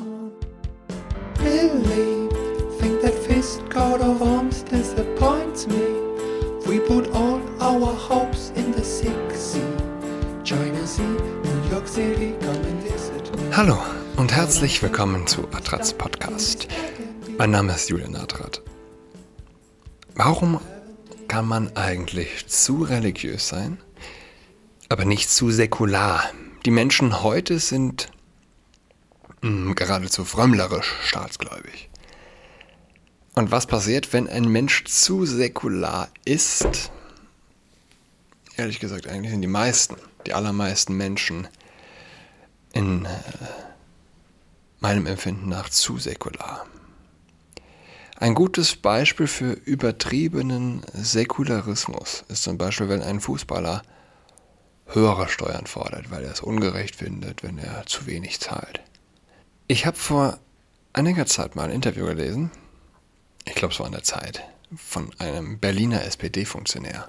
on. 0.00 0.32
Really 1.38 2.28
think 2.78 3.02
that 3.02 3.14
fist 3.14 3.68
coat 3.70 4.00
of 4.00 4.22
arms 4.22 4.62
disappoints 4.62 5.66
me. 5.66 5.82
We 6.66 6.80
put 6.80 7.08
all 7.14 7.40
our 7.60 7.92
hopes 7.94 8.52
in 8.56 8.72
the 8.72 8.84
sick 8.84 9.30
sea. 9.32 9.60
China 10.44 10.86
Sea, 10.86 11.02
New 11.02 11.70
York 11.70 11.86
City, 11.86 12.34
come 12.40 12.56
and 12.56 12.82
visit 12.82 13.36
me. 13.36 13.56
Hallo 13.56 13.78
und 14.16 14.32
herzlich 14.34 14.82
willkommen 14.82 15.26
zu 15.26 15.48
Adrats 15.52 15.92
Podcast. 15.92 16.68
Mein 17.38 17.50
Name 17.50 17.72
ist 17.72 17.88
Julian 17.88 18.16
Adrat. 18.16 18.62
Warum 20.14 20.60
kann 21.28 21.46
man 21.46 21.76
eigentlich 21.76 22.46
zu 22.48 22.82
religiös 22.82 23.48
sein, 23.48 23.78
aber 24.88 25.04
nicht 25.04 25.30
zu 25.30 25.50
säkular? 25.50 26.24
Die 26.66 26.70
Menschen 26.70 27.22
heute 27.22 27.58
sind 27.58 28.10
mh, 29.42 29.74
geradezu 29.74 30.24
frömmlerisch 30.24 30.94
staatsgläubig. 31.02 31.88
Und 33.34 33.50
was 33.50 33.66
passiert, 33.66 34.12
wenn 34.12 34.28
ein 34.28 34.48
Mensch 34.48 34.84
zu 34.84 35.24
säkular 35.24 36.08
ist? 36.24 36.90
Ehrlich 38.56 38.80
gesagt, 38.80 39.06
eigentlich 39.06 39.30
sind 39.30 39.42
die 39.42 39.46
meisten, 39.46 39.96
die 40.26 40.34
allermeisten 40.34 40.96
Menschen 40.96 41.48
in 42.72 43.06
äh, 43.06 43.08
meinem 44.80 45.06
Empfinden 45.06 45.48
nach 45.48 45.68
zu 45.70 45.98
säkular. 45.98 46.66
Ein 48.16 48.34
gutes 48.34 48.76
Beispiel 48.76 49.26
für 49.26 49.52
übertriebenen 49.52 50.82
Säkularismus 50.92 52.24
ist 52.28 52.42
zum 52.42 52.58
Beispiel, 52.58 52.90
wenn 52.90 53.02
ein 53.02 53.20
Fußballer 53.20 53.82
höhere 54.88 55.28
Steuern 55.28 55.66
fordert, 55.66 56.10
weil 56.10 56.24
er 56.24 56.32
es 56.32 56.40
ungerecht 56.40 56.96
findet, 56.96 57.42
wenn 57.42 57.58
er 57.58 57.86
zu 57.86 58.06
wenig 58.06 58.40
zahlt. 58.40 58.82
Ich 59.70 59.86
habe 59.86 59.96
vor 59.96 60.36
einiger 60.94 61.26
Zeit 61.26 61.54
mal 61.54 61.66
ein 61.66 61.70
Interview 61.70 62.04
gelesen, 62.04 62.50
ich 63.44 63.54
glaube 63.54 63.72
es 63.72 63.78
war 63.78 63.86
in 63.86 63.92
der 63.92 64.02
Zeit, 64.02 64.42
von 64.74 65.12
einem 65.20 65.60
Berliner 65.60 66.02
SPD-Funktionär. 66.02 67.08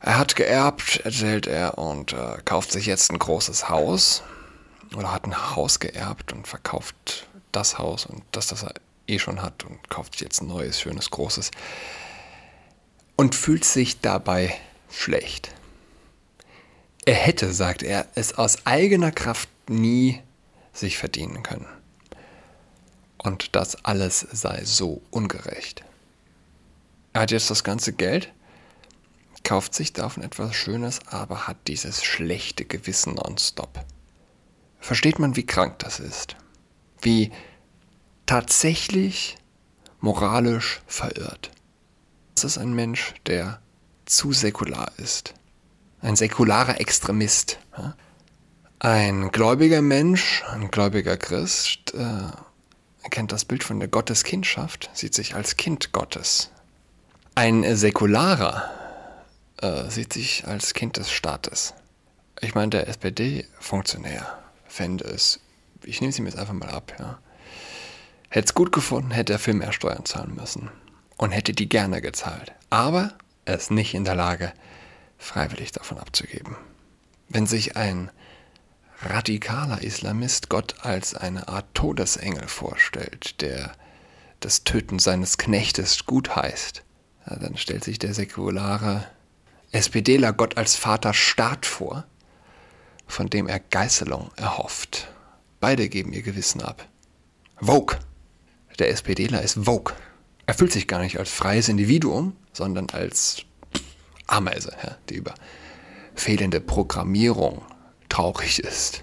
Er 0.00 0.18
hat 0.18 0.36
geerbt, 0.36 1.00
erzählt 1.02 1.46
er, 1.46 1.78
und 1.78 2.12
äh, 2.12 2.36
kauft 2.44 2.72
sich 2.72 2.84
jetzt 2.84 3.10
ein 3.10 3.18
großes 3.18 3.70
Haus 3.70 4.22
oder 4.94 5.14
hat 5.14 5.24
ein 5.24 5.56
Haus 5.56 5.80
geerbt 5.80 6.34
und 6.34 6.46
verkauft 6.46 7.26
das 7.52 7.78
Haus 7.78 8.04
und 8.04 8.22
das, 8.32 8.48
das 8.48 8.62
er 8.62 8.74
eh 9.06 9.18
schon 9.18 9.40
hat 9.40 9.64
und 9.64 9.88
kauft 9.88 10.20
jetzt 10.20 10.42
ein 10.42 10.48
neues, 10.48 10.78
schönes, 10.78 11.10
großes 11.10 11.52
und 13.16 13.34
fühlt 13.34 13.64
sich 13.64 14.02
dabei 14.02 14.54
schlecht. 14.90 15.54
Er 17.06 17.14
hätte, 17.14 17.54
sagt 17.54 17.82
er, 17.82 18.08
es 18.14 18.36
aus 18.36 18.66
eigener 18.66 19.10
Kraft 19.10 19.48
nie 19.70 20.20
sich 20.74 20.98
verdienen 20.98 21.42
können. 21.42 21.66
Und 23.16 23.56
das 23.56 23.84
alles 23.84 24.20
sei 24.20 24.64
so 24.64 25.00
ungerecht. 25.10 25.82
Er 27.14 27.22
hat 27.22 27.30
jetzt 27.30 27.48
das 27.48 27.64
ganze 27.64 27.92
Geld, 27.94 28.32
kauft 29.44 29.74
sich 29.74 29.92
davon 29.92 30.22
etwas 30.22 30.54
Schönes, 30.54 31.00
aber 31.06 31.46
hat 31.46 31.56
dieses 31.68 32.04
schlechte 32.04 32.64
Gewissen 32.64 33.14
nonstop. 33.14 33.84
Versteht 34.80 35.18
man, 35.18 35.36
wie 35.36 35.46
krank 35.46 35.78
das 35.78 36.00
ist? 36.00 36.36
Wie 37.00 37.32
tatsächlich 38.26 39.36
moralisch 40.00 40.82
verirrt. 40.86 41.50
Das 42.34 42.44
ist 42.44 42.58
ein 42.58 42.74
Mensch, 42.74 43.14
der 43.26 43.60
zu 44.04 44.32
säkular 44.32 44.92
ist. 44.98 45.34
Ein 46.00 46.16
säkularer 46.16 46.80
Extremist. 46.80 47.58
Ein 48.84 49.30
gläubiger 49.32 49.80
Mensch, 49.80 50.44
ein 50.52 50.70
gläubiger 50.70 51.16
Christ, 51.16 51.94
äh, 51.94 53.08
kennt 53.08 53.32
das 53.32 53.46
Bild 53.46 53.64
von 53.64 53.80
der 53.80 53.88
Gotteskindschaft, 53.88 54.90
sieht 54.92 55.14
sich 55.14 55.34
als 55.34 55.56
Kind 55.56 55.92
Gottes. 55.92 56.50
Ein 57.34 57.64
Säkularer 57.76 58.70
äh, 59.62 59.88
sieht 59.88 60.12
sich 60.12 60.46
als 60.46 60.74
Kind 60.74 60.98
des 60.98 61.10
Staates. 61.10 61.72
Ich 62.42 62.54
meine, 62.54 62.68
der 62.68 62.88
SPD-Funktionär 62.88 64.26
fände 64.66 65.04
es, 65.04 65.40
ich 65.82 66.02
nehme 66.02 66.10
es 66.10 66.18
ihm 66.18 66.26
jetzt 66.26 66.38
einfach 66.38 66.52
mal 66.52 66.68
ab, 66.68 66.92
ja, 66.98 67.20
Hätte 68.28 68.48
es 68.48 68.54
gut 68.54 68.70
gefunden, 68.70 69.12
hätte 69.12 69.32
er 69.32 69.38
viel 69.38 69.54
mehr 69.54 69.72
Steuern 69.72 70.04
zahlen 70.04 70.34
müssen. 70.34 70.68
Und 71.16 71.30
hätte 71.30 71.54
die 71.54 71.70
gerne 71.70 72.02
gezahlt. 72.02 72.52
Aber 72.68 73.14
er 73.46 73.56
ist 73.56 73.70
nicht 73.70 73.94
in 73.94 74.04
der 74.04 74.14
Lage, 74.14 74.52
freiwillig 75.16 75.72
davon 75.72 75.96
abzugeben. 75.96 76.54
Wenn 77.30 77.46
sich 77.46 77.78
ein 77.78 78.10
radikaler 79.02 79.82
Islamist 79.82 80.48
Gott 80.48 80.76
als 80.80 81.14
eine 81.14 81.48
Art 81.48 81.66
Todesengel 81.74 82.48
vorstellt, 82.48 83.40
der 83.40 83.72
das 84.40 84.64
Töten 84.64 84.98
seines 84.98 85.38
Knechtes 85.38 86.06
gutheißt, 86.06 86.82
ja, 87.28 87.36
dann 87.36 87.56
stellt 87.56 87.84
sich 87.84 87.98
der 87.98 88.14
säkulare 88.14 89.06
SPDler 89.72 90.32
Gott 90.32 90.56
als 90.56 90.76
Vater 90.76 91.14
Staat 91.14 91.66
vor, 91.66 92.04
von 93.06 93.28
dem 93.28 93.48
er 93.48 93.60
Geißelung 93.60 94.30
erhofft. 94.36 95.08
Beide 95.60 95.88
geben 95.88 96.12
ihr 96.12 96.22
Gewissen 96.22 96.62
ab. 96.62 96.86
Vogue 97.56 97.98
der 98.78 98.90
SPDler 98.90 99.42
ist 99.42 99.64
Vogue. 99.64 99.94
Er 100.46 100.54
fühlt 100.54 100.72
sich 100.72 100.88
gar 100.88 101.00
nicht 101.00 101.18
als 101.18 101.30
freies 101.30 101.68
Individuum, 101.68 102.36
sondern 102.52 102.90
als 102.90 103.44
Ameise, 104.26 104.72
ja, 104.82 104.96
die 105.08 105.14
über 105.14 105.34
fehlende 106.14 106.60
Programmierung 106.60 107.62
traurig 108.14 108.60
ist. 108.60 109.02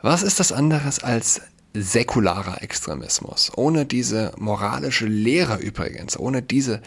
Was 0.00 0.24
ist 0.24 0.40
das 0.40 0.50
anderes 0.50 0.98
als 0.98 1.42
säkularer 1.74 2.60
Extremismus? 2.60 3.52
Ohne 3.54 3.86
diese 3.86 4.32
moralische 4.36 5.06
Lehre 5.06 5.58
übrigens, 5.58 6.18
ohne 6.18 6.42
diese 6.42 6.82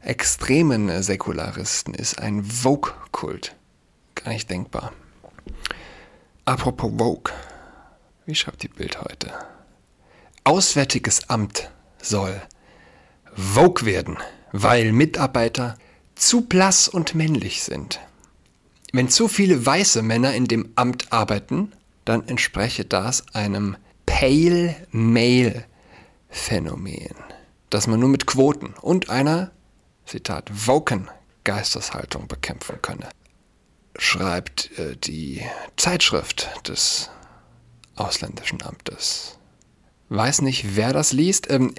extremen 0.00 1.02
Säkularisten 1.02 1.92
ist 1.92 2.18
ein 2.18 2.42
Vogue-Kult 2.42 3.54
gar 4.14 4.32
nicht 4.32 4.48
denkbar. 4.48 4.94
Apropos 6.46 6.90
Vogue, 6.96 7.30
wie 8.24 8.34
schreibt 8.34 8.62
die 8.62 8.68
Bild 8.68 9.02
heute? 9.02 9.34
Auswärtiges 10.44 11.28
Amt 11.28 11.70
soll 12.00 12.40
Vogue 13.34 13.84
werden, 13.84 14.16
weil 14.52 14.92
Mitarbeiter 14.92 15.76
zu 16.14 16.40
blass 16.46 16.88
und 16.88 17.14
männlich 17.14 17.64
sind. 17.64 18.00
Wenn 18.92 19.08
zu 19.08 19.28
viele 19.28 19.64
weiße 19.64 20.02
Männer 20.02 20.34
in 20.34 20.46
dem 20.46 20.70
Amt 20.74 21.12
arbeiten, 21.12 21.72
dann 22.04 22.26
entspreche 22.28 22.84
das 22.84 23.24
einem 23.34 23.76
Pale 24.06 24.74
Male 24.90 25.64
Phänomen, 26.28 27.14
das 27.70 27.86
man 27.86 28.00
nur 28.00 28.08
mit 28.08 28.26
Quoten 28.26 28.74
und 28.80 29.10
einer, 29.10 29.52
Zitat, 30.06 30.50
Woken 30.66 31.08
Geisteshaltung 31.44 32.26
bekämpfen 32.28 32.82
könne. 32.82 33.08
Schreibt 33.96 34.76
äh, 34.78 34.96
die 34.96 35.42
Zeitschrift 35.76 36.48
des 36.68 37.10
Ausländischen 37.96 38.62
Amtes 38.62 39.40
weiß 40.10 40.42
nicht, 40.42 40.76
wer 40.76 40.92
das 40.92 41.12
liest. 41.12 41.50
Ähm, 41.50 41.74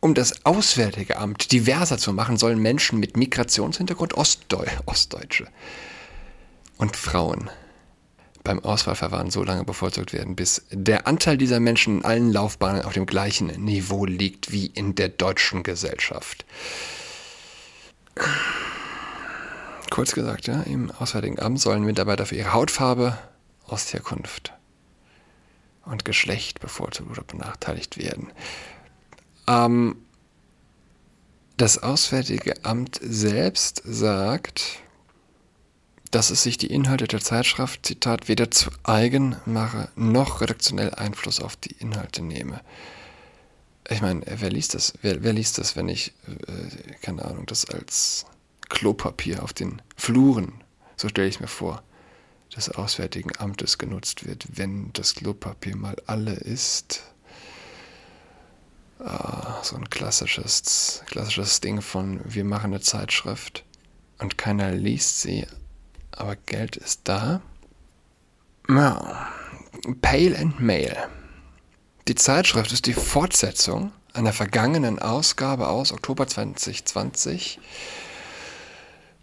um 0.00 0.14
das 0.14 0.44
Auswärtige 0.44 1.16
Amt 1.16 1.52
diverser 1.52 1.98
zu 1.98 2.12
machen, 2.12 2.36
sollen 2.36 2.60
Menschen 2.60 3.00
mit 3.00 3.16
Migrationshintergrund, 3.16 4.14
Ostdeu 4.14 4.66
Ostdeutsche 4.86 5.48
und 6.76 6.96
Frauen 6.96 7.50
beim 8.44 8.60
Auswahlverfahren 8.60 9.30
so 9.30 9.44
lange 9.44 9.64
bevorzugt 9.64 10.12
werden, 10.12 10.34
bis 10.34 10.64
der 10.70 11.06
Anteil 11.06 11.36
dieser 11.36 11.60
Menschen 11.60 11.98
in 11.98 12.04
allen 12.04 12.32
Laufbahnen 12.32 12.82
auf 12.82 12.94
dem 12.94 13.04
gleichen 13.04 13.48
Niveau 13.62 14.06
liegt 14.06 14.52
wie 14.52 14.66
in 14.66 14.94
der 14.94 15.10
deutschen 15.10 15.62
Gesellschaft. 15.62 16.46
Kurz 19.90 20.12
gesagt, 20.12 20.46
ja, 20.46 20.62
im 20.62 20.90
Auswärtigen 20.92 21.38
Amt 21.38 21.60
sollen 21.60 21.84
Mitarbeiter 21.84 22.24
für 22.24 22.36
ihre 22.36 22.52
Hautfarbe, 22.52 23.18
Ostherkunft 23.66 24.52
und 25.84 26.04
Geschlecht 26.04 26.60
bevorzugt 26.60 27.10
oder 27.10 27.22
benachteiligt 27.22 27.98
werden. 27.98 28.32
Ähm, 29.48 29.96
das 31.56 31.82
Auswärtige 31.82 32.64
Amt 32.64 33.00
selbst 33.02 33.82
sagt, 33.84 34.80
dass 36.12 36.30
es 36.30 36.42
sich 36.42 36.56
die 36.56 36.68
Inhalte 36.68 37.08
der 37.08 37.20
Zeitschrift, 37.20 37.84
Zitat, 37.84 38.28
weder 38.28 38.50
zu 38.50 38.70
eigen 38.84 39.36
mache, 39.44 39.88
noch 39.96 40.40
redaktionell 40.40 40.94
Einfluss 40.94 41.40
auf 41.40 41.56
die 41.56 41.74
Inhalte 41.78 42.22
nehme. 42.22 42.60
Ich 43.90 44.02
meine, 44.02 44.22
wer 44.26 44.50
liest 44.50 44.74
das? 44.74 44.94
Wer, 45.02 45.22
wer 45.22 45.32
liest 45.32 45.58
das, 45.58 45.74
wenn 45.74 45.88
ich, 45.88 46.12
äh, 46.26 46.92
keine 47.02 47.24
Ahnung, 47.24 47.46
das 47.46 47.64
als 47.64 48.26
Klopapier 48.68 49.42
auf 49.42 49.52
den 49.52 49.82
Fluren, 49.96 50.52
so 50.96 51.08
stelle 51.08 51.28
ich 51.28 51.40
mir 51.40 51.48
vor, 51.48 51.82
des 52.54 52.70
Auswärtigen 52.70 53.30
Amtes 53.38 53.78
genutzt 53.78 54.26
wird, 54.26 54.46
wenn 54.54 54.92
das 54.92 55.14
Klopapier 55.14 55.76
mal 55.76 55.96
alle 56.06 56.34
ist. 56.34 57.02
Ah, 58.98 59.62
so 59.62 59.76
ein 59.76 59.88
klassisches, 59.90 61.02
klassisches 61.06 61.60
Ding 61.60 61.82
von 61.82 62.20
wir 62.24 62.44
machen 62.44 62.72
eine 62.72 62.80
Zeitschrift 62.80 63.64
und 64.18 64.38
keiner 64.38 64.72
liest 64.72 65.20
sie, 65.20 65.46
aber 66.10 66.34
Geld 66.34 66.76
ist 66.76 67.02
da. 67.04 67.40
Ja, 68.68 69.28
Pale 70.02 70.36
and 70.36 70.58
Mail. 70.60 70.96
Die 72.08 72.16
Zeitschrift 72.16 72.72
ist 72.72 72.86
die 72.86 72.94
Fortsetzung 72.94 73.92
einer 74.14 74.32
vergangenen 74.32 74.98
Ausgabe 74.98 75.68
aus 75.68 75.92
Oktober 75.92 76.26
2020. 76.26 77.60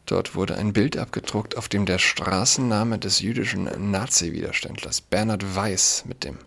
Dort 0.05 0.35
wurde 0.35 0.55
ein 0.55 0.71
Bild 0.71 0.97
abgedruckt, 0.97 1.57
auf 1.57 1.67
dem 1.67 1.85
der 1.85 1.97
Straßenname 1.97 2.99
des 2.99 3.19
jüdischen 3.19 3.91
Nazi-Widerständlers 3.91 5.01
Bernhard 5.01 5.55
Weiss 5.55 6.05
mit, 6.05 6.23
dem, 6.23 6.37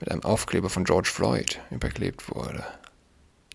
mit 0.00 0.10
einem 0.10 0.22
Aufkleber 0.22 0.70
von 0.70 0.84
George 0.84 1.08
Floyd 1.12 1.60
überklebt 1.70 2.34
wurde. 2.34 2.64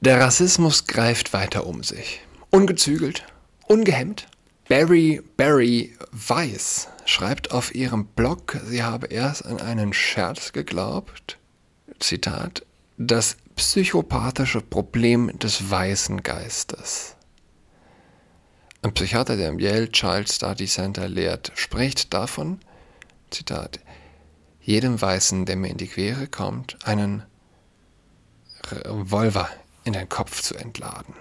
Der 0.02 0.20
Rassismus 0.20 0.88
greift 0.88 1.34
weiter 1.34 1.68
um 1.68 1.84
sich. 1.84 2.22
Ungezügelt, 2.50 3.24
ungehemmt. 3.68 4.28
Barry 4.68 5.22
Barry 5.38 5.94
Weiss 6.12 6.88
schreibt 7.06 7.52
auf 7.52 7.76
ihrem 7.76 8.06
Blog, 8.06 8.58
sie 8.66 8.84
habe 8.84 9.08
erst 9.08 9.46
an 9.46 9.60
einen 9.60 9.94
Scherz 9.94 10.54
geglaubt. 10.54 11.38
Zitat, 12.00 12.66
das 12.98 13.38
psychopathische 13.56 14.62
Problem 14.62 15.38
des 15.38 15.70
weißen 15.70 16.24
Geistes. 16.24 17.16
Ein 18.82 18.94
Psychiater, 18.94 19.38
der 19.38 19.50
im 19.50 19.60
Yale 19.60 19.92
Child 19.92 20.32
Study 20.32 20.66
Center 20.66 21.08
lehrt, 21.08 21.52
spricht 21.56 22.14
davon, 22.14 22.60
Zitat, 23.30 23.80
jedem 24.62 25.02
Weißen, 25.02 25.46
der 25.46 25.56
mir 25.56 25.70
in 25.70 25.78
die 25.78 25.88
Quere 25.88 26.28
kommt, 26.28 26.78
einen 26.86 27.24
Revolver 28.72 29.50
in 29.84 29.94
den 29.94 30.08
Kopf 30.08 30.42
zu 30.42 30.56
entladen. 30.56 31.16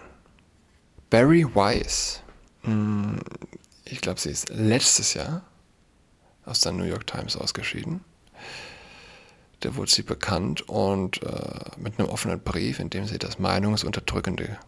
Barry 1.08 1.46
Weiss, 1.54 2.22
hm, 2.62 3.18
ich 3.84 4.00
glaube, 4.00 4.20
sie 4.20 4.30
ist 4.30 4.50
letztes 4.50 5.14
Jahr 5.14 5.42
aus 6.44 6.60
der 6.60 6.72
New 6.72 6.84
York 6.84 7.06
Times 7.06 7.36
ausgeschieden. 7.36 8.04
Da 9.60 9.74
wurde 9.76 9.90
sie 9.90 10.02
bekannt 10.02 10.68
und 10.68 11.22
äh, 11.22 11.60
mit 11.76 11.98
einem 11.98 12.08
offenen 12.08 12.40
Brief, 12.40 12.78
in 12.78 12.90
dem 12.90 13.06
sie 13.06 13.18
das 13.18 13.38
meinungsunterdrückende 13.38 14.58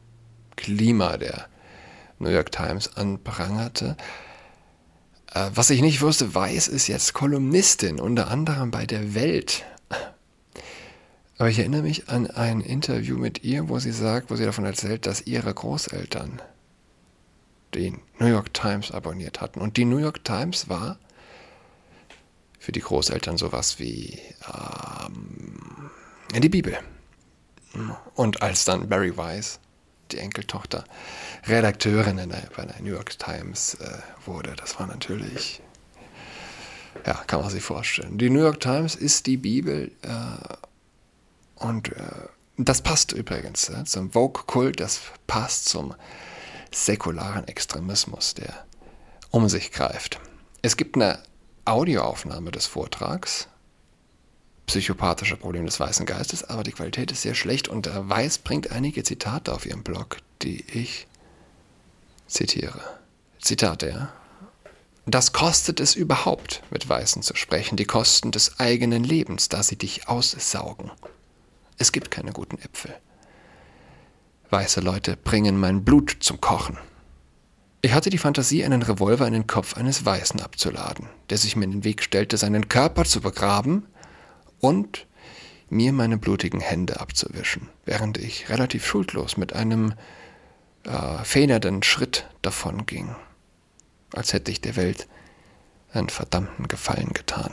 Klima 0.57 1.17
der 1.17 1.49
New 2.19 2.29
York 2.29 2.53
Times 2.53 2.97
anprangerte. 2.97 3.97
Äh, 5.35 5.51
was 5.55 5.71
ich 5.71 5.81
nicht 5.81 6.03
wusste, 6.03 6.35
Weiß 6.35 6.69
ist 6.69 6.89
jetzt 6.89 7.15
Kolumnistin, 7.15 8.01
unter 8.01 8.29
anderem 8.29 8.71
bei 8.71 8.87
der 8.87 9.15
Welt. 9.15 9.65
Aber 11.39 11.49
ich 11.49 11.59
erinnere 11.59 11.83
mich 11.83 12.09
an 12.09 12.29
ein 12.29 12.61
Interview 12.61 13.19
mit 13.19 13.43
ihr, 13.43 13.69
wo 13.69 13.79
sie 13.79 13.93
sagt, 13.93 14.31
wo 14.31 14.37
sie 14.37 14.45
davon 14.45 14.65
erzählt, 14.65 15.07
dass 15.07 15.27
ihre 15.27 15.53
Großeltern 15.53 16.41
den 17.75 18.01
New 18.19 18.27
York 18.27 18.53
Times 18.55 18.93
abonniert 18.93 19.41
hatten. 19.41 19.61
Und 19.61 19.77
die 19.77 19.85
New 19.85 19.97
York 19.97 20.25
Times 20.25 20.69
war 20.69 20.99
für 22.59 22.73
die 22.73 22.81
Großeltern 22.81 23.39
sowas 23.39 23.79
wie 23.81 24.21
ähm, 24.47 25.91
die 26.41 26.49
Bibel. 26.49 26.79
Und 28.15 28.43
als 28.43 28.65
dann 28.67 28.89
Barry 28.89 29.17
Weiss, 29.17 29.59
die 30.13 30.19
Enkeltochter, 30.19 30.85
Redakteurin 31.47 32.19
in 32.19 32.31
der, 32.31 32.43
bei 32.57 32.65
der 32.65 32.81
New 32.81 32.93
York 32.93 33.19
Times 33.19 33.75
äh, 33.75 33.99
wurde, 34.27 34.55
das 34.57 34.79
war 34.79 34.87
natürlich, 34.87 35.61
ja, 37.07 37.15
kann 37.27 37.41
man 37.41 37.51
sich 37.51 37.63
vorstellen. 37.63 38.19
Die 38.19 38.31
New 38.31 38.43
York 38.43 38.61
Times 38.61 38.95
ist 38.95 39.27
die 39.27 39.37
Bibel 39.37 39.91
äh, 40.03 41.65
und 41.65 41.93
äh, 41.93 42.03
das 42.59 42.83
passt 42.83 43.13
übrigens 43.13 43.69
äh, 43.71 43.85
zum 43.85 44.13
Vogue-Kult, 44.13 44.81
das 44.81 45.01
passt 45.27 45.69
zum 45.69 45.95
säkularen 46.71 47.49
Extremismus, 47.49 48.35
der 48.35 48.65
um 49.31 49.49
sich 49.49 49.73
greift. 49.73 50.21
Es 50.63 50.77
gibt 50.77 50.97
eine 50.97 51.19
Audioaufnahme 51.65 52.51
des 52.51 52.67
Vortrags. 52.67 53.49
Psychopathische 54.67 55.37
Probleme 55.37 55.67
des 55.67 55.81
weißen 55.81 56.07
Geistes, 56.07 56.45
aber 56.45 56.63
die 56.63 56.73
Qualität 56.73 57.11
ist 57.11 57.23
sehr 57.23 57.35
schlecht 57.35 57.69
und 57.69 57.87
der 57.87 58.09
Weiß 58.09 58.39
bringt 58.39 58.71
einige 58.71 59.03
Zitate 59.03 59.53
auf 59.53 59.67
ihrem 59.67 59.83
Blog, 59.83 60.19
die 60.43 60.65
ich 60.73 61.07
zitiere. 62.27 62.81
Zitate, 63.41 63.91
ja. 63.91 64.13
Das 65.05 65.33
kostet 65.33 65.81
es 65.81 65.97
überhaupt, 65.97 66.63
mit 66.71 66.89
Weißen 66.89 67.23
zu 67.23 67.35
sprechen, 67.35 67.77
die 67.77 67.87
Kosten 67.87 68.31
des 68.31 68.61
eigenen 68.61 69.03
Lebens, 69.03 69.49
da 69.49 69.65
sie 69.65 69.77
dich 69.77 70.09
aussaugen. 70.09 70.93
Es 71.77 71.91
gibt 71.91 72.13
keine 72.13 72.33
guten 72.33 72.59
Äpfel. 72.59 72.95
Weiße 74.51 74.81
Leute 74.81 75.17
bringen 75.17 75.59
mein 75.59 75.83
Blut 75.83 76.19
zum 76.21 76.41
Kochen. 76.41 76.79
Ich 77.81 77.93
hatte 77.95 78.11
die 78.11 78.19
Fantasie, 78.19 78.65
einen 78.65 78.83
Revolver 78.83 79.27
in 79.27 79.33
den 79.33 79.49
Kopf 79.49 79.77
eines 79.77 80.05
Weißen 80.05 80.41
abzuladen, 80.41 81.09
der 81.31 81.39
sich 81.39 81.57
mir 81.57 81.65
in 81.65 81.73
den 81.73 81.85
Weg 81.85 82.03
stellte, 82.03 82.37
seinen 82.37 82.69
Körper 82.69 83.05
zu 83.05 83.21
begraben 83.21 83.87
und 84.63 85.07
mir 85.69 85.93
meine 85.93 86.17
blutigen 86.17 86.61
Hände 86.61 87.01
abzuwischen, 87.01 87.69
während 87.85 88.17
ich 88.17 88.49
relativ 88.49 88.87
schuldlos 88.87 89.37
mit 89.37 89.53
einem 89.53 89.95
äh, 90.85 91.25
federnden 91.25 91.83
Schritt 91.83 92.27
davonging, 92.43 93.15
als 94.15 94.33
hätte 94.33 94.51
ich 94.51 94.61
der 94.61 94.77
Welt 94.77 95.09
einen 95.93 96.09
verdammten 96.09 96.69
Gefallen 96.69 97.13
getan. 97.13 97.53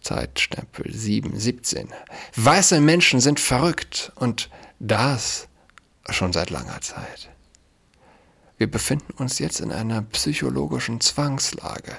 Zeitstempel 0.00 0.94
717. 0.94 1.88
Weiße 2.36 2.80
Menschen 2.80 3.20
sind 3.20 3.40
verrückt 3.40 4.12
und 4.14 4.48
das 4.78 5.48
schon 6.08 6.32
seit 6.32 6.50
langer 6.50 6.80
Zeit. 6.80 7.30
Wir 8.56 8.70
befinden 8.70 9.12
uns 9.14 9.38
jetzt 9.38 9.60
in 9.60 9.72
einer 9.72 10.02
psychologischen 10.02 11.00
Zwangslage, 11.00 11.98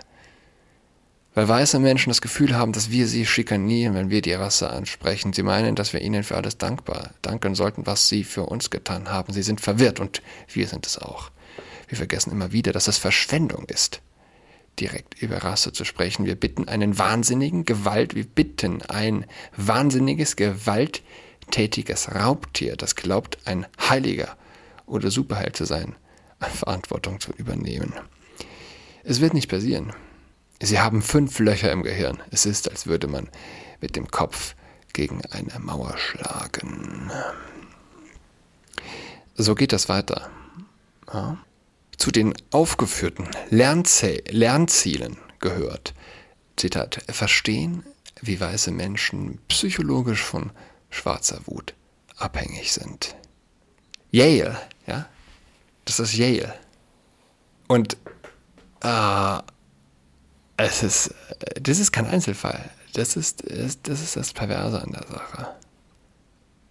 weil 1.34 1.48
weiße 1.48 1.80
Menschen 1.80 2.10
das 2.10 2.22
Gefühl 2.22 2.58
haben, 2.58 2.74
dass 2.74 2.92
wir 2.92 3.08
sie 3.08 3.26
schikanieren, 3.26 3.94
wenn 3.94 4.10
wir 4.10 4.22
die 4.22 4.34
Rasse 4.34 4.70
ansprechen. 4.70 5.32
Sie 5.34 5.44
meinen, 5.44 5.76
dass 5.76 5.94
wir 5.94 6.02
ihnen 6.02 6.24
für 6.24 6.36
alles 6.36 6.58
dankbar 6.58 7.12
danken 7.22 7.56
sollten, 7.56 7.86
was 7.86 8.10
sie 8.10 8.24
für 8.24 8.44
uns 8.44 8.70
getan 8.70 9.10
haben. 9.10 9.32
Sie 9.32 9.44
sind 9.44 9.62
verwirrt 9.62 10.00
und 10.00 10.22
wir 10.52 10.68
sind 10.68 10.86
es 10.86 10.98
auch. 10.98 11.32
Wir 11.88 11.98
vergessen 11.98 12.32
immer 12.32 12.52
wieder, 12.52 12.72
dass 12.74 12.88
es 12.88 12.98
Verschwendung 12.98 13.66
ist, 13.66 14.02
direkt 14.80 15.22
über 15.22 15.38
Rasse 15.38 15.72
zu 15.72 15.86
sprechen. 15.86 16.26
Wir 16.26 16.36
bitten 16.36 16.68
einen 16.68 16.98
wahnsinnigen 16.98 17.66
Gewalt, 17.66 18.16
wir 18.16 18.26
bitten 18.26 18.82
ein 18.84 19.26
wahnsinniges, 19.56 20.36
gewalttätiges 20.36 22.14
Raubtier, 22.14 22.76
das 22.76 22.96
glaubt, 22.96 23.38
ein 23.46 23.68
Heiliger 23.90 24.38
oder 24.86 25.12
Superheld 25.12 25.56
zu 25.56 25.66
sein, 25.66 25.96
Verantwortung 26.40 27.20
zu 27.20 27.32
übernehmen. 27.34 27.94
Es 29.04 29.22
wird 29.22 29.34
nicht 29.34 29.50
passieren. 29.50 29.94
Sie 30.62 30.80
haben 30.80 31.02
fünf 31.02 31.40
Löcher 31.40 31.72
im 31.72 31.82
Gehirn. 31.82 32.22
Es 32.30 32.46
ist, 32.46 32.70
als 32.70 32.86
würde 32.86 33.08
man 33.08 33.30
mit 33.82 33.96
dem 33.96 34.10
Kopf 34.10 34.56
gegen 34.94 35.22
eine 35.32 35.58
Mauer 35.60 35.98
schlagen. 35.98 37.12
So 39.36 39.56
geht 39.56 39.74
das 39.74 39.90
weiter. 39.90 40.30
Ja. 41.12 41.38
Zu 41.98 42.12
den 42.12 42.34
aufgeführten 42.52 43.28
Lernzielen 43.50 45.18
gehört, 45.40 45.94
Zitat, 46.56 47.04
verstehen, 47.10 47.84
wie 48.22 48.40
weiße 48.40 48.72
Menschen 48.72 49.40
psychologisch 49.48 50.22
von 50.22 50.52
schwarzer 50.90 51.42
Wut 51.46 51.74
abhängig 52.18 52.72
sind. 52.72 53.16
Yale, 54.12 54.60
ja, 54.86 55.08
das 55.86 56.00
ist 56.00 56.14
Yale. 56.14 56.54
Und 57.68 57.98
äh, 58.84 59.40
es 60.64 60.84
ist, 60.84 61.16
das 61.62 61.80
ist 61.80 61.92
kein 61.92 62.08
Einzelfall. 62.08 62.70
Das 62.94 63.16
ist, 63.16 63.44
das 63.48 64.02
ist 64.02 64.16
das 64.16 64.34
Perverse 64.34 64.82
an 64.82 64.92
der 64.92 65.08
Sache. 65.08 65.48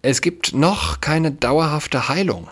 Es 0.03 0.21
gibt 0.21 0.53
noch 0.53 1.01
keine 1.01 1.31
dauerhafte 1.31 2.09
Heilung, 2.09 2.47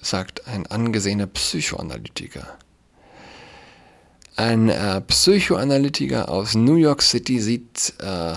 sagt 0.00 0.46
ein 0.46 0.66
angesehener 0.66 1.26
Psychoanalytiker. 1.26 2.56
Ein 4.36 4.68
äh, 4.68 5.00
Psychoanalytiker 5.00 6.28
aus 6.28 6.54
New 6.54 6.76
York 6.76 7.02
City 7.02 7.40
sieht, 7.40 7.94
äh, 8.00 8.34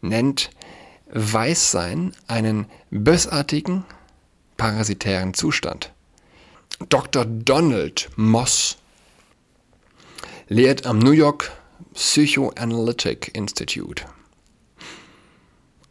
nennt 0.00 0.50
Weißsein 1.12 2.12
einen 2.26 2.66
bösartigen, 2.90 3.84
parasitären 4.56 5.34
Zustand. 5.34 5.92
Dr. 6.88 7.24
Donald 7.26 8.10
Moss 8.16 8.78
lehrt 10.48 10.86
am 10.86 10.98
New 10.98 11.12
York 11.12 11.52
Psychoanalytic 11.94 13.34
Institute 13.34 14.04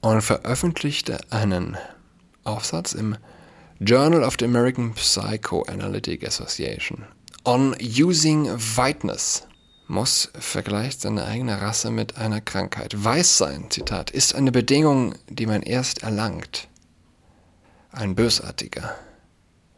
und 0.01 0.21
veröffentlichte 0.21 1.19
einen 1.29 1.77
Aufsatz 2.43 2.93
im 2.93 3.17
Journal 3.79 4.23
of 4.23 4.35
the 4.39 4.45
American 4.45 4.93
Psychoanalytic 4.93 6.25
Association 6.25 7.05
on 7.43 7.75
Using 7.79 8.47
Whiteness. 8.75 9.47
Moss 9.87 10.29
vergleicht 10.39 11.01
seine 11.01 11.25
eigene 11.25 11.59
Rasse 11.61 11.91
mit 11.91 12.17
einer 12.17 12.39
Krankheit. 12.39 13.03
Weißsein, 13.03 13.69
Zitat, 13.69 14.09
ist 14.11 14.35
eine 14.35 14.51
Bedingung, 14.51 15.15
die 15.29 15.45
man 15.45 15.61
erst 15.61 16.03
erlangt 16.03 16.69
ein 17.91 18.15
bösartiger, 18.15 18.95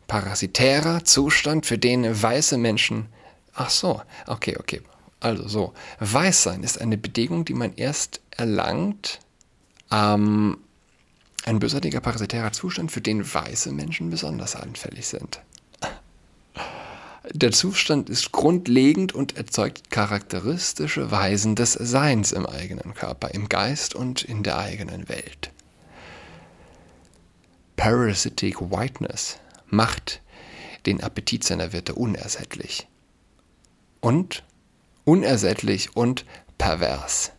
parasitärer 0.08 1.04
Zustand, 1.04 1.66
für 1.66 1.78
den 1.78 2.22
weiße 2.22 2.58
Menschen. 2.58 3.08
Ach 3.54 3.70
so, 3.70 4.02
okay, 4.28 4.58
okay. 4.60 4.82
Also 5.20 5.48
so, 5.48 5.74
Weißsein 6.00 6.64
ist 6.64 6.82
eine 6.82 6.98
Bedingung, 6.98 7.46
die 7.46 7.54
man 7.54 7.74
erst 7.76 8.22
erlangt, 8.32 9.20
ähm, 9.92 10.58
ein 11.46 11.60
bösartiger 11.60 12.02
parasitärer 12.02 12.52
Zustand, 12.52 12.92
für 12.92 13.02
den 13.02 13.34
weiße 13.34 13.72
Menschen 13.72 14.10
besonders 14.10 14.56
anfällig 14.56 15.08
sind. 15.08 15.42
Der 17.32 17.52
Zustand 17.52 18.10
ist 18.10 18.34
grundlegend 18.34 19.14
und 19.14 19.38
erzeugt 19.38 19.90
charakteristische 19.90 21.10
Weisen 21.10 21.56
des 21.56 21.74
Seins 21.74 22.34
im 22.34 22.46
eigenen 22.46 22.94
Körper, 22.94 23.30
im 23.34 23.48
Geist 23.48 23.96
und 23.96 24.24
in 24.24 24.44
der 24.44 24.58
eigenen 24.58 25.08
Welt. 25.08 25.52
Parasitic 27.78 28.60
Whiteness 28.60 29.38
macht 29.68 30.22
den 30.86 31.02
Appetit 31.02 31.46
seiner 31.46 31.72
Wirte 31.72 31.96
unersättlich. 31.96 32.88
Und 34.04 34.44
unersättlich 35.06 35.96
und 35.96 36.26
pervers. 36.58 37.32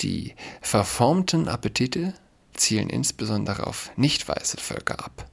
Die 0.00 0.34
verformten 0.62 1.48
Appetite 1.48 2.14
zielen 2.54 2.88
insbesondere 2.88 3.66
auf 3.66 3.90
nicht 3.96 4.26
weiße 4.26 4.56
Völker 4.56 5.04
ab. 5.04 5.28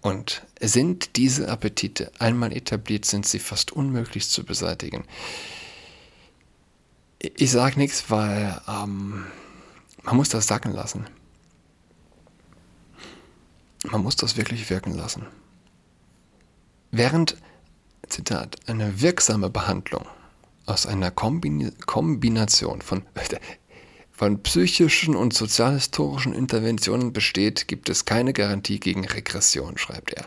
Und 0.00 0.44
sind 0.60 1.14
diese 1.14 1.48
Appetite 1.48 2.10
einmal 2.18 2.52
etabliert, 2.52 3.04
sind 3.04 3.26
sie 3.26 3.38
fast 3.38 3.70
unmöglich 3.70 4.28
zu 4.28 4.44
beseitigen. 4.44 5.04
Ich 7.20 7.52
sage 7.52 7.78
nichts, 7.78 8.10
weil 8.10 8.60
ähm, 8.66 9.24
man 10.02 10.16
muss 10.16 10.30
das 10.30 10.48
sacken 10.48 10.72
lassen. 10.72 11.06
Man 13.84 14.02
muss 14.02 14.16
das 14.16 14.36
wirklich 14.36 14.68
wirken 14.68 14.94
lassen. 14.94 15.26
Während, 16.90 17.36
Zitat, 18.08 18.56
eine 18.66 19.00
wirksame 19.00 19.50
Behandlung 19.50 20.06
aus 20.66 20.86
einer 20.86 21.10
Kombin 21.10 21.72
Kombination 21.86 22.82
von, 22.82 23.02
von 24.12 24.42
psychischen 24.42 25.14
und 25.16 25.32
sozialhistorischen 25.32 26.34
Interventionen 26.34 27.12
besteht, 27.12 27.68
gibt 27.68 27.88
es 27.88 28.04
keine 28.04 28.32
Garantie 28.32 28.80
gegen 28.80 29.06
Regression, 29.06 29.78
schreibt 29.78 30.14
er. 30.14 30.26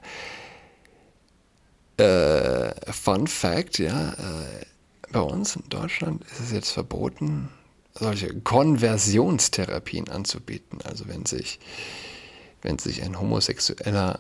Äh, 1.98 2.92
Fun 2.92 3.28
Fact, 3.28 3.80
ja, 3.80 4.14
äh, 4.14 4.66
bei 5.12 5.22
uns 5.22 5.56
in 5.56 5.68
Deutschland 5.70 6.24
ist 6.32 6.40
es 6.40 6.52
jetzt 6.52 6.72
verboten, 6.72 7.50
solche 7.94 8.34
Konversionstherapien 8.42 10.08
anzubieten. 10.08 10.80
Also 10.84 11.08
wenn 11.08 11.26
sich 11.26 11.60
wenn 12.62 12.78
sich 12.78 13.04
ein 13.04 13.20
Homosexueller 13.20 14.20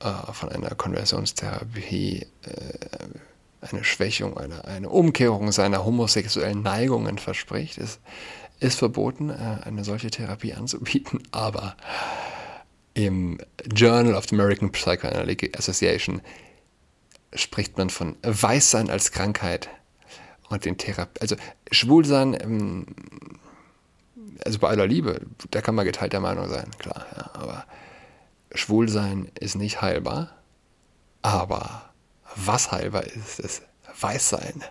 äh, 0.00 0.32
von 0.32 0.48
einer 0.48 0.70
Konversionstherapie 0.70 2.26
äh, 2.42 3.68
eine 3.72 3.84
Schwächung, 3.84 4.36
eine, 4.36 4.64
eine 4.64 4.88
Umkehrung 4.88 5.52
seiner 5.52 5.84
homosexuellen 5.84 6.62
Neigungen 6.62 7.18
verspricht, 7.18 7.78
ist, 7.78 8.00
ist 8.58 8.78
verboten, 8.78 9.30
äh, 9.30 9.58
eine 9.64 9.84
solche 9.84 10.10
Therapie 10.10 10.54
anzubieten, 10.54 11.22
aber 11.30 11.76
im 12.94 13.38
Journal 13.72 14.14
of 14.14 14.26
the 14.28 14.34
American 14.34 14.72
Psychoanalytic 14.72 15.56
Association 15.58 16.22
spricht 17.34 17.78
man 17.78 17.90
von 17.90 18.16
Weißsein 18.22 18.90
als 18.90 19.12
Krankheit 19.12 19.68
und 20.48 20.64
den 20.64 20.78
Therapie, 20.78 21.20
also 21.20 21.36
Schwulsein 21.70 22.36
ähm, 22.40 22.86
also 24.44 24.58
bei 24.58 24.68
aller 24.68 24.86
Liebe, 24.86 25.20
da 25.50 25.60
kann 25.60 25.74
man 25.74 25.84
geteilter 25.84 26.20
Meinung 26.20 26.48
sein, 26.48 26.70
klar, 26.78 27.06
ja, 27.16 27.30
aber 27.34 27.66
Schwulsein 28.54 29.30
ist 29.38 29.54
nicht 29.54 29.80
heilbar, 29.80 30.30
aber 31.22 31.90
was 32.36 32.72
heilbar 32.72 33.04
ist, 33.04 33.40
ist 33.40 33.62
Weißsein. 34.00 34.64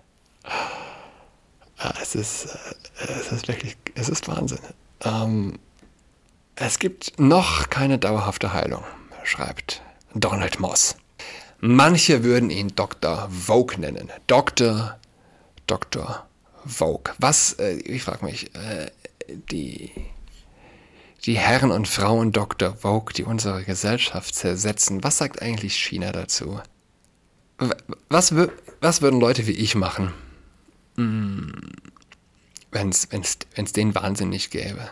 Es 2.01 2.15
ist, 2.15 2.57
es 2.99 3.31
ist 3.31 3.47
wirklich, 3.47 3.77
es 3.95 4.09
ist 4.09 4.27
Wahnsinn. 4.27 4.59
Ähm, 5.03 5.59
es 6.55 6.79
gibt 6.79 7.17
noch 7.19 7.69
keine 7.69 7.97
dauerhafte 7.97 8.51
Heilung, 8.51 8.83
schreibt 9.23 9.81
Donald 10.13 10.59
Moss. 10.59 10.95
Manche 11.61 12.23
würden 12.23 12.49
ihn 12.49 12.69
Dr. 12.75 13.29
Vogue 13.29 13.77
nennen. 13.79 14.09
Dr. 14.27 14.97
Dr. 15.67 16.25
Vogue. 16.65 17.13
Was, 17.17 17.53
äh, 17.53 17.75
ich 17.79 18.03
frage 18.03 18.25
mich, 18.25 18.53
äh, 18.55 18.91
die, 19.51 19.91
die 21.25 21.37
Herren 21.37 21.71
und 21.71 21.87
Frauen 21.87 22.31
Dr. 22.31 22.75
Vogue, 22.75 23.13
die 23.13 23.23
unsere 23.23 23.63
Gesellschaft 23.63 24.35
zersetzen. 24.35 25.03
Was 25.03 25.17
sagt 25.17 25.41
eigentlich 25.41 25.75
China 25.75 26.11
dazu? 26.11 26.61
Was, 28.07 28.33
was 28.79 29.01
würden 29.01 29.19
Leute 29.19 29.45
wie 29.45 29.51
ich 29.51 29.75
machen, 29.75 30.13
hm, 30.95 31.51
wenn 32.71 32.89
es 32.89 33.73
den 33.73 33.95
Wahnsinn 33.95 34.29
nicht 34.29 34.51
gäbe? 34.51 34.89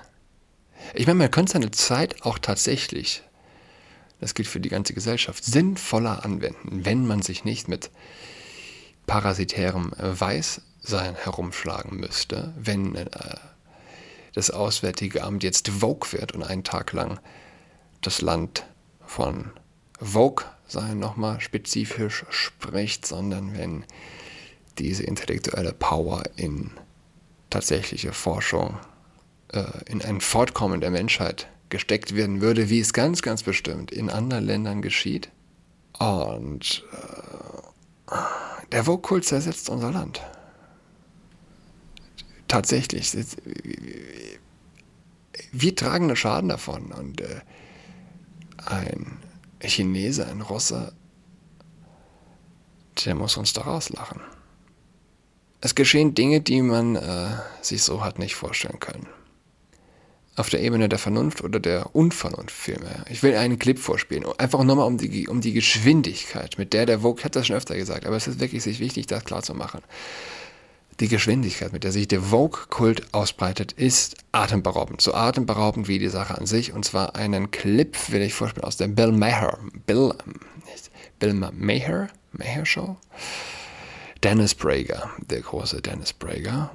Ich 0.94 1.08
meine, 1.08 1.20
man 1.20 1.32
könnte 1.32 1.54
seine 1.54 1.72
Zeit 1.72 2.24
auch 2.24 2.40
tatsächlich, 2.40 3.24
das 4.20 4.34
gilt 4.34 4.48
für 4.48 4.60
die 4.60 4.70
ganze 4.70 4.94
Gesellschaft, 4.94 5.46
sinnvoller 5.46 6.26
anwenden, 6.26 6.86
wenn 6.86 7.06
man 7.08 7.22
sich 7.22 7.46
nicht 7.46 7.68
mit 7.68 7.90
parasitärem 9.06 9.94
Weißsein 9.98 11.16
herumschlagen 11.16 11.98
müsste, 11.98 12.54
wenn 12.58 12.96
äh, 12.96 13.08
das 14.38 14.52
Auswärtige 14.52 15.24
Amt 15.24 15.44
jetzt 15.44 15.68
Vogue 15.68 16.12
wird 16.12 16.34
und 16.34 16.44
einen 16.44 16.64
Tag 16.64 16.94
lang 16.94 17.20
das 18.02 18.22
Land 18.22 18.68
von 19.04 19.50
Vogue 20.00 20.46
sein 20.68 21.00
nochmal 21.00 21.42
spezifisch 21.42 22.24
spricht, 22.30 23.08
sondern 23.08 23.58
wenn 23.58 23.84
diese 24.78 25.02
intellektuelle 25.02 25.74
Power 25.74 26.22
in 26.36 26.70
tatsächliche 27.50 28.14
Forschung, 28.14 28.78
äh, 29.54 29.64
in 29.88 30.04
ein 30.04 30.22
Fortkommen 30.22 30.82
der 30.82 30.92
Menschheit 30.92 31.48
gesteckt 31.70 32.14
werden 32.16 32.40
würde, 32.40 32.70
wie 32.70 32.80
es 32.80 32.94
ganz, 32.94 33.24
ganz 33.24 33.42
bestimmt 33.42 33.92
in 33.92 34.12
anderen 34.12 34.46
Ländern 34.46 34.84
geschieht. 34.84 35.30
Und 35.98 36.84
äh, 36.92 38.12
der 38.72 38.84
Vogue-Kult 38.84 39.26
zersetzt 39.26 39.68
unser 39.72 39.92
Land 39.92 40.22
tatsächlich. 42.48 43.16
Wir 45.52 45.76
tragen 45.76 46.06
einen 46.06 46.16
Schaden 46.16 46.50
davon. 46.50 46.92
Und 46.92 47.22
äh, 47.22 47.42
ein 48.66 49.20
Chinese, 49.62 50.28
ein 50.28 50.42
Russer, 50.42 50.94
der 53.06 53.16
muss 53.16 53.38
uns 53.38 53.54
da 53.54 53.62
rauslachen. 53.62 54.22
Es 55.62 55.76
geschehen 55.76 56.14
Dinge, 56.14 56.42
die 56.42 56.62
man 56.62 56.96
äh, 56.96 57.30
sich 57.62 57.84
so 57.84 58.04
hat 58.04 58.20
nicht 58.20 58.36
vorstellen 58.36 58.80
können. 58.80 59.08
Auf 60.36 60.50
der 60.50 60.62
Ebene 60.62 60.88
der 60.88 61.00
Vernunft 61.00 61.44
oder 61.44 61.60
der 61.60 61.96
Unvernunft 61.96 62.52
vielmehr. 62.52 63.04
Ich 63.10 63.24
will 63.24 63.36
einen 63.36 63.58
Clip 63.58 63.80
vorspielen, 63.80 64.24
einfach 64.38 64.64
nochmal 64.64 64.86
um 64.86 65.00
die, 65.00 65.28
um 65.28 65.42
die 65.42 65.54
Geschwindigkeit, 65.54 66.60
mit 66.60 66.74
der 66.74 66.86
der 66.86 67.00
Vogue, 67.00 67.24
hat 67.24 67.36
das 67.36 67.48
schon 67.48 67.56
öfter 67.56 67.76
gesagt, 67.76 68.06
aber 68.06 68.16
es 68.16 68.28
ist 68.28 68.40
wirklich 68.40 68.62
sich 68.62 68.80
wichtig, 68.80 69.08
das 69.08 69.24
klar 69.24 69.42
zu 69.42 69.56
machen. 69.56 69.82
Die 71.00 71.08
Geschwindigkeit, 71.08 71.74
mit 71.74 71.84
der 71.84 71.92
sich 71.92 72.08
der 72.08 72.22
Vogue-Kult 72.22 73.14
ausbreitet, 73.14 73.72
ist 73.72 74.16
atemberaubend. 74.32 75.00
So 75.00 75.14
atemberaubend 75.14 75.88
wie 75.88 76.00
die 76.00 76.10
Sache 76.10 76.36
an 76.36 76.48
sich. 76.48 76.74
Und 76.74 76.86
zwar 76.86 77.16
einen 77.16 77.52
Clip 77.52 77.96
will 78.12 78.24
ich 78.24 78.34
vorspielen 78.34 78.66
aus 78.66 78.78
der 78.78 78.88
Bill 78.88 79.12
Maher. 79.12 79.60
Bill, 79.86 80.14
Bill 81.20 81.34
Maher? 81.34 82.10
Maher 82.32 82.66
Show? 82.66 82.98
Dennis 84.24 84.56
Prager, 84.56 85.12
der 85.30 85.42
große 85.42 85.82
Dennis 85.82 86.14
Prager. 86.14 86.72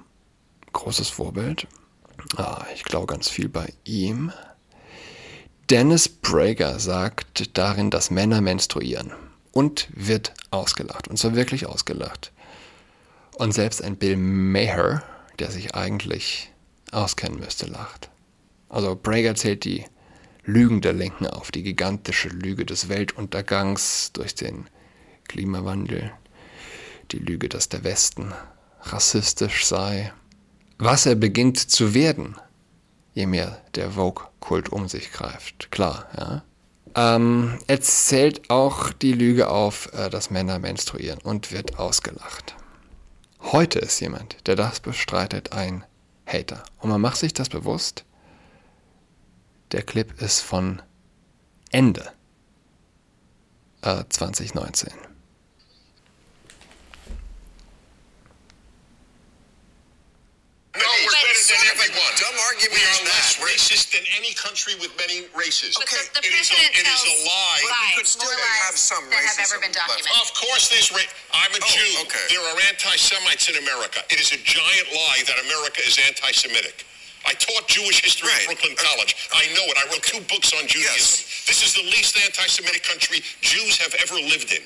Großes 0.73 1.09
Vorbild. 1.09 1.67
Ah, 2.37 2.65
ich 2.75 2.85
glaube 2.85 3.07
ganz 3.07 3.29
viel 3.29 3.49
bei 3.49 3.73
ihm. 3.85 4.33
Dennis 5.69 6.09
Prager 6.09 6.79
sagt 6.79 7.57
darin, 7.59 7.91
dass 7.91 8.11
Männer 8.11 8.41
menstruieren 8.41 9.13
und 9.51 9.89
wird 9.95 10.33
ausgelacht. 10.51 11.09
Und 11.09 11.19
zwar 11.19 11.35
wirklich 11.35 11.67
ausgelacht. 11.67 12.32
Und 13.37 13.53
selbst 13.53 13.83
ein 13.83 13.97
Bill 13.97 14.17
Maher, 14.17 15.03
der 15.39 15.51
sich 15.51 15.75
eigentlich 15.75 16.53
auskennen 16.91 17.41
müsste, 17.41 17.67
lacht. 17.67 18.11
Also 18.69 18.95
Prager 18.97 19.35
zählt 19.35 19.65
die 19.65 19.85
Lügen 20.45 20.81
der 20.81 20.93
Linken 20.93 21.27
auf, 21.27 21.51
die 21.51 21.63
gigantische 21.63 22.29
Lüge 22.29 22.67
des 22.67 22.89
Weltuntergangs 22.89 24.13
durch 24.13 24.35
den 24.35 24.69
Klimawandel, 25.29 26.13
die 27.11 27.19
Lüge, 27.19 27.49
dass 27.49 27.69
der 27.69 27.85
Westen 27.85 28.33
rassistisch 28.83 29.67
sei. 29.67 30.13
Was 30.79 31.07
er 31.07 31.15
beginnt 31.15 31.59
zu 31.59 31.95
werden, 31.95 32.37
je 33.15 33.27
mehr 33.27 33.63
der 33.75 33.93
Vogue-Kult 33.93 34.71
um 34.71 34.89
sich 34.89 35.13
greift. 35.13 35.71
Klar, 35.71 36.09
ja. 36.17 36.43
Ähm, 36.95 37.59
er 37.69 37.81
zählt 37.81 38.51
auch 38.51 38.93
die 38.93 39.13
Lüge 39.13 39.49
auf, 39.49 39.91
äh, 39.95 40.11
dass 40.11 40.31
Männer 40.31 40.59
menstruieren 40.59 41.21
und 41.21 41.53
wird 41.53 41.79
ausgelacht. 41.79 42.55
Heute 43.43 43.81
ist 43.81 44.01
jemand, 44.01 44.47
der 44.47 44.57
das 44.57 44.81
bestreitet, 44.81 45.53
ein 45.53 45.85
Hater. 46.27 46.63
Und 46.79 46.91
man 46.91 47.01
macht 47.01 47.17
sich 47.17 47.35
das 47.35 47.49
bewusst. 47.49 48.05
Der 49.73 49.83
Clip 49.83 50.21
ist 50.23 50.41
von 50.41 50.81
Ende 51.71 52.13
äh, 53.83 54.05
2019. 54.09 54.93
Country 64.53 64.77
with 64.85 64.93
many 65.01 65.25
races. 65.33 65.73
Okay, 65.81 65.97
the, 66.13 66.21
the 66.21 66.29
it 66.29 66.37
is 66.37 66.53
a- 66.53 66.61
president 66.61 66.77
it 66.77 66.85
is 66.85 67.01
a 67.01 67.09
tells 67.09 67.25
lie. 67.25 67.61
But 67.65 67.73
you 67.73 67.73
lies, 67.73 67.97
could 67.97 68.11
still 68.13 68.29
more 68.29 68.53
have 68.69 68.77
lies 68.77 68.85
some 68.85 69.05
that 69.09 69.17
have 69.25 69.41
ever 69.41 69.57
racism 69.57 69.65
been 69.65 69.73
left. 69.73 69.89
documented. 70.05 70.21
Of 70.21 70.29
course, 70.37 70.65
there's. 70.69 70.89
Ra- 70.93 71.13
I'm 71.33 71.53
a 71.57 71.61
Oh, 71.65 71.73
Jew. 71.73 71.91
okay. 72.05 72.27
There 72.29 72.45
are 72.45 72.57
anti-Semites 72.69 73.49
in 73.49 73.57
America. 73.65 74.05
It 74.13 74.21
is 74.21 74.29
a 74.37 74.41
giant 74.45 74.89
lie 74.93 75.25
that 75.25 75.41
America 75.49 75.81
is 75.89 75.97
anti-Semitic. 76.05 76.85
I 77.25 77.33
taught 77.41 77.65
Jewish 77.71 78.03
history 78.05 78.29
Right. 78.29 78.45
at 78.45 78.47
Brooklyn 78.53 78.77
Okay. 78.77 78.85
College. 78.85 79.17
I 79.33 79.47
know 79.57 79.65
it. 79.73 79.77
I 79.81 79.89
wrote 79.89 80.03
two 80.05 80.21
books 80.29 80.53
on 80.53 80.69
Judaism. 80.69 81.01
Yes. 81.01 81.49
This 81.49 81.65
is 81.65 81.73
the 81.73 81.87
least 81.89 82.19
anti-Semitic 82.21 82.83
country 82.85 83.25
Jews 83.41 83.79
have 83.81 83.95
ever 84.05 84.21
lived 84.21 84.53
in. 84.53 84.61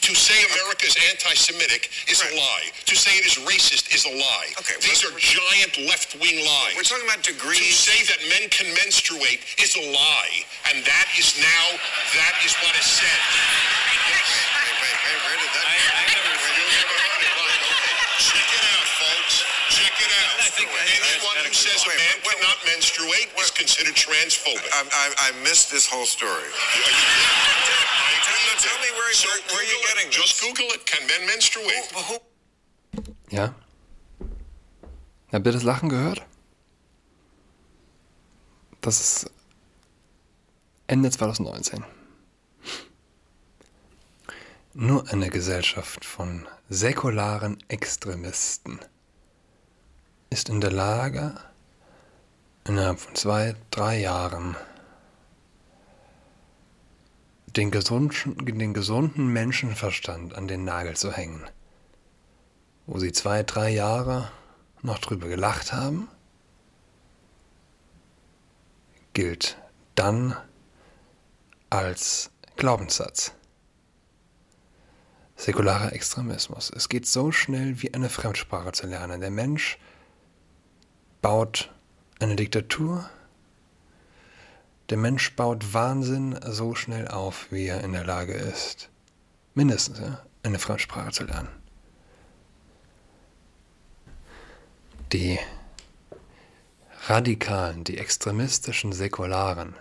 To 0.00 0.14
say 0.14 0.34
America 0.56 0.86
is 0.86 0.96
anti-Semitic 1.12 1.90
is 2.08 2.20
Right. 2.22 2.32
a 2.32 2.36
lie. 2.36 2.66
To 2.86 2.96
say 2.96 3.12
it 3.18 3.26
is 3.26 3.36
racist 3.44 3.94
is 3.94 4.04
a 4.06 4.10
lie. 4.10 4.48
Okay, 4.58 4.74
These 4.80 5.04
are 5.04 5.12
giant 5.18 5.76
left-wing 5.86 6.44
lies. 6.44 6.74
We're 6.76 6.82
talking 6.88 7.06
about 7.06 7.22
degrees. 7.22 7.60
To 7.60 7.90
say 7.92 7.98
that 8.08 8.20
men 8.28 8.48
can 8.48 8.72
menstruate 8.74 9.40
is 9.58 9.76
a 9.76 9.84
lie, 9.92 10.44
and 10.72 10.84
that 10.84 11.06
is 11.18 11.36
now 11.38 11.64
that 12.16 12.34
is 12.44 12.54
what 12.64 12.74
is 12.80 12.86
said. 12.86 13.20
Wait, 13.84 14.76
wait, 14.80 14.98
wait, 15.04 15.18
where 15.28 15.38
did 15.38 15.52
that? 15.54 15.66
Check 18.18 18.48
it 18.52 18.64
out, 18.72 18.88
folks. 19.00 19.44
Check 19.70 19.94
it 20.00 20.12
out. 20.24 20.36
I 20.40 20.48
Anyone 21.12 21.36
who 21.46 21.52
says 21.54 21.84
a 21.84 21.88
man 21.88 22.16
cannot 22.24 22.58
menstruate 22.66 23.28
is 23.40 23.50
considered 23.50 23.94
transphobic. 23.94 24.64
I, 24.72 24.84
I, 24.92 25.28
I 25.28 25.42
missed 25.44 25.70
this 25.70 25.86
whole 25.86 26.06
story. 26.06 26.48
Tell 28.62 28.78
me 28.78 28.90
where- 28.98 29.14
so 29.14 29.28
where- 29.28 29.56
where 29.56 29.64
you 29.64 29.76
Google 29.76 29.90
it. 29.90 29.96
getting 29.96 30.10
this? 30.10 30.16
Just 30.16 30.40
Google 30.40 30.74
it. 30.74 30.86
Can 30.86 31.06
men 31.06 31.26
menstruate? 31.26 32.20
Ja? 33.30 33.54
Habt 35.32 35.46
ihr 35.46 35.52
das 35.52 35.62
Lachen 35.62 35.88
gehört? 35.88 36.22
Das 38.80 39.00
ist 39.00 39.30
Ende 40.86 41.10
2019. 41.10 41.84
Nur 44.72 45.08
eine 45.12 45.30
Gesellschaft 45.30 46.04
von 46.04 46.48
säkularen 46.68 47.58
Extremisten 47.68 48.80
ist 50.30 50.48
in 50.48 50.60
der 50.60 50.70
Lage, 50.72 51.34
innerhalb 52.64 53.00
von 53.00 53.14
zwei, 53.14 53.54
drei 53.70 53.98
Jahren 54.00 54.56
den 57.56 57.70
gesunden, 57.70 58.58
den 58.58 58.74
gesunden 58.74 59.28
Menschenverstand 59.28 60.34
an 60.34 60.48
den 60.48 60.64
Nagel 60.64 60.96
zu 60.96 61.12
hängen 61.12 61.44
wo 62.90 62.98
sie 62.98 63.12
zwei, 63.12 63.44
drei 63.44 63.70
Jahre 63.70 64.32
noch 64.82 64.98
drüber 64.98 65.28
gelacht 65.28 65.72
haben, 65.72 66.08
gilt 69.12 69.56
dann 69.94 70.36
als 71.70 72.32
Glaubenssatz. 72.56 73.32
Säkularer 75.36 75.92
Extremismus. 75.92 76.72
Es 76.74 76.88
geht 76.88 77.06
so 77.06 77.30
schnell 77.30 77.80
wie 77.80 77.94
eine 77.94 78.08
Fremdsprache 78.08 78.72
zu 78.72 78.88
lernen. 78.88 79.20
Der 79.20 79.30
Mensch 79.30 79.78
baut 81.22 81.72
eine 82.18 82.34
Diktatur. 82.34 83.08
Der 84.90 84.96
Mensch 84.96 85.36
baut 85.36 85.72
Wahnsinn 85.72 86.38
so 86.44 86.74
schnell 86.74 87.06
auf, 87.06 87.52
wie 87.52 87.66
er 87.66 87.84
in 87.84 87.92
der 87.92 88.04
Lage 88.04 88.32
ist, 88.34 88.90
mindestens 89.54 90.00
eine 90.42 90.58
Fremdsprache 90.58 91.12
zu 91.12 91.24
lernen. 91.24 91.48
Die 95.12 95.38
Radikalen, 97.06 97.84
die 97.84 97.98
extremistischen 97.98 98.92
Säkularen 98.92 99.76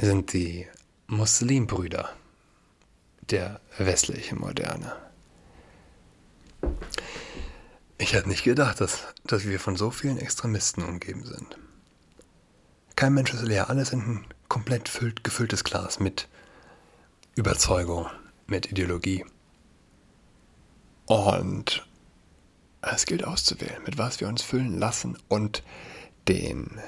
sind 0.00 0.32
die 0.32 0.68
Muslimbrüder 1.08 2.10
der 3.30 3.60
westlichen 3.78 4.38
Moderne. 4.38 4.94
Ich 7.98 8.12
hätte 8.12 8.28
nicht 8.28 8.44
gedacht, 8.44 8.80
dass, 8.80 9.02
dass 9.24 9.44
wir 9.44 9.58
von 9.58 9.74
so 9.74 9.90
vielen 9.90 10.18
Extremisten 10.18 10.84
umgeben 10.84 11.24
sind. 11.24 11.58
Kein 12.98 13.14
Mensch 13.14 13.32
ist 13.32 13.44
leer, 13.44 13.70
alles 13.70 13.92
in 13.92 14.00
ein 14.00 14.24
komplett 14.48 14.88
füllt, 14.88 15.22
gefülltes 15.22 15.62
Glas 15.62 16.00
mit 16.00 16.26
Überzeugung, 17.36 18.08
mit 18.48 18.72
Ideologie. 18.72 19.24
Und 21.06 21.86
es 22.82 23.06
gilt 23.06 23.22
auszuwählen, 23.22 23.80
mit 23.84 23.98
was 23.98 24.18
wir 24.18 24.26
uns 24.26 24.42
füllen 24.42 24.80
lassen 24.80 25.16
und 25.28 25.62
den 26.26 26.80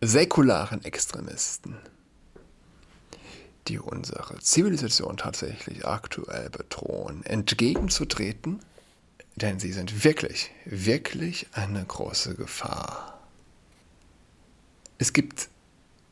säkularen 0.00 0.84
Extremisten, 0.84 1.76
die 3.66 3.80
unsere 3.80 4.38
Zivilisation 4.38 5.16
tatsächlich 5.16 5.84
aktuell 5.84 6.48
bedrohen, 6.48 7.24
entgegenzutreten, 7.24 8.60
denn 9.34 9.58
sie 9.58 9.72
sind 9.72 10.04
wirklich, 10.04 10.52
wirklich 10.64 11.48
eine 11.54 11.84
große 11.84 12.36
Gefahr. 12.36 13.15
Es 14.98 15.12
gibt, 15.12 15.48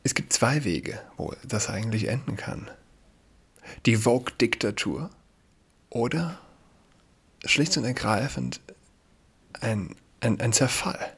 es 0.03 0.13
gibt 0.13 0.33
zwei 0.33 0.63
Wege, 0.63 1.01
wo 1.17 1.33
das 1.47 1.69
eigentlich 1.69 2.07
enden 2.07 2.35
kann. 2.37 2.69
Die 3.85 3.97
Vogue-Diktatur 3.97 5.09
oder 5.89 6.39
schlicht 7.45 7.75
und 7.77 7.85
ergreifend 7.85 8.61
ein, 9.61 9.95
ein, 10.21 10.39
ein 10.39 10.53
Zerfall. 10.53 11.13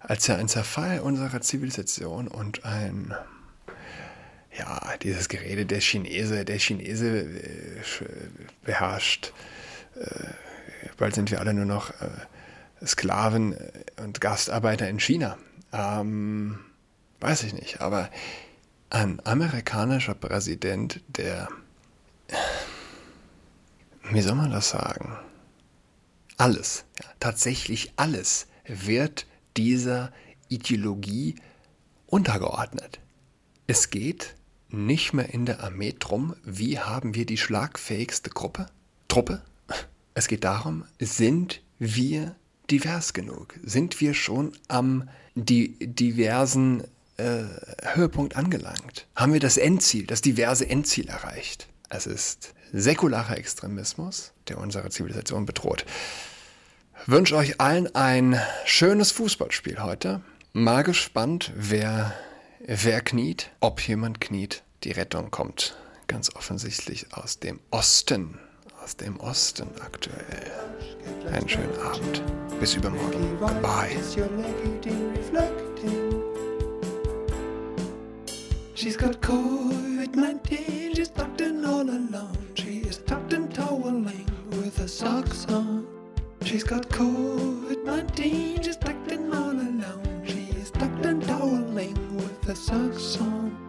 Als 0.00 0.26
ja 0.26 0.36
ein 0.36 0.48
Zerfall 0.48 1.00
unserer 1.00 1.40
Zivilisation 1.40 2.28
und 2.28 2.64
ein, 2.64 3.14
ja, 4.58 4.80
dieses 5.02 5.28
Gerede, 5.28 5.66
der 5.66 5.80
Chinese, 5.80 6.44
der 6.44 6.58
Chinese 6.58 7.20
äh, 7.20 7.82
beherrscht, 8.64 9.32
äh, 9.96 10.28
bald 10.96 11.14
sind 11.14 11.30
wir 11.30 11.40
alle 11.40 11.54
nur 11.54 11.64
noch 11.64 11.90
äh, 11.90 12.86
Sklaven 12.86 13.56
und 14.02 14.20
Gastarbeiter 14.20 14.88
in 14.88 15.00
China. 15.00 15.38
Ähm, 15.74 16.60
weiß 17.20 17.42
ich 17.42 17.52
nicht, 17.52 17.80
aber 17.80 18.08
ein 18.90 19.20
amerikanischer 19.26 20.14
Präsident, 20.14 21.00
der 21.08 21.48
wie 24.10 24.20
soll 24.20 24.36
man 24.36 24.50
das 24.50 24.70
sagen? 24.70 25.16
Alles, 26.36 26.84
ja, 27.02 27.08
tatsächlich 27.18 27.92
alles 27.96 28.46
wird 28.66 29.26
dieser 29.56 30.12
Ideologie 30.48 31.36
untergeordnet. 32.06 33.00
Es 33.66 33.90
geht 33.90 34.36
nicht 34.68 35.12
mehr 35.12 35.32
in 35.32 35.46
der 35.46 35.64
Armee 35.64 35.94
drum, 35.98 36.36
wie 36.44 36.78
haben 36.78 37.14
wir 37.14 37.26
die 37.26 37.38
schlagfähigste 37.38 38.30
Gruppe, 38.30 38.66
Truppe. 39.08 39.42
Es 40.14 40.28
geht 40.28 40.44
darum, 40.44 40.84
sind 41.00 41.60
wir 41.78 42.36
divers 42.70 43.12
genug? 43.12 43.58
Sind 43.62 44.00
wir 44.00 44.14
schon 44.14 44.52
am 44.68 45.08
di 45.34 45.76
diversen 45.80 46.84
äh, 47.16 47.44
Höhepunkt 47.94 48.36
angelangt? 48.36 49.06
Haben 49.16 49.32
wir 49.32 49.40
das 49.40 49.56
Endziel, 49.56 50.06
das 50.06 50.20
diverse 50.20 50.68
Endziel 50.68 51.08
erreicht? 51.08 51.68
Es 51.88 52.06
ist 52.06 52.54
säkularer 52.72 53.38
Extremismus, 53.38 54.32
der 54.48 54.58
unsere 54.58 54.90
Zivilisation 54.90 55.46
bedroht. 55.46 55.84
Ich 57.02 57.08
wünsche 57.08 57.36
euch 57.36 57.60
allen 57.60 57.94
ein 57.94 58.40
schönes 58.64 59.10
Fußballspiel 59.12 59.82
heute. 59.82 60.22
Mal 60.52 60.82
gespannt, 60.82 61.52
wer, 61.54 62.14
wer 62.60 63.00
kniet, 63.00 63.50
ob 63.60 63.80
jemand 63.80 64.20
kniet. 64.20 64.62
Die 64.84 64.92
Rettung 64.92 65.30
kommt 65.30 65.76
ganz 66.06 66.34
offensichtlich 66.34 67.12
aus 67.12 67.38
dem 67.38 67.60
Osten. 67.70 68.38
Aus 68.84 68.96
dem 68.96 69.18
Osten 69.20 69.68
aktuell. 69.80 70.52
Einen 71.32 71.48
schönen 71.48 71.74
Abend. 71.78 72.22
Bis 72.60 72.74
übermorgen. 72.74 73.38
Reflecting? 75.16 76.22
She's 78.74 78.98
got 78.98 79.22
COVID-19, 79.22 80.94
she's 80.94 81.08
tucked 81.08 81.40
in 81.40 81.64
all 81.64 81.88
alone. 81.88 82.36
She 82.56 82.80
is 82.80 82.98
tucked 83.06 83.32
in 83.32 83.48
toweling 83.48 84.26
with 84.50 84.76
her 84.76 84.88
socks 84.88 85.46
on. 85.48 85.86
She's 86.42 86.62
got 86.62 86.86
COVID-19, 86.90 88.62
she's 88.62 88.76
tucked 88.76 89.10
in 89.10 89.32
all 89.32 89.52
alone. 89.52 90.22
She 90.26 90.50
is 90.60 90.70
tucked 90.70 91.06
in 91.06 91.22
toweling 91.22 91.96
with 92.16 92.44
her 92.44 92.54
socks 92.54 93.16
on. 93.18 93.63